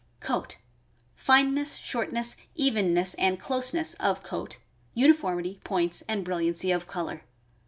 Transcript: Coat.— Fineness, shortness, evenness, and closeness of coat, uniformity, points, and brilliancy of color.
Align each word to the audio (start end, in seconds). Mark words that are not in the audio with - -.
Coat.— 0.19 0.57
Fineness, 1.27 1.75
shortness, 1.75 2.35
evenness, 2.55 3.13
and 3.19 3.39
closeness 3.39 3.93
of 3.99 4.23
coat, 4.23 4.57
uniformity, 4.95 5.59
points, 5.63 6.01
and 6.07 6.25
brilliancy 6.25 6.71
of 6.71 6.87
color. 6.87 7.21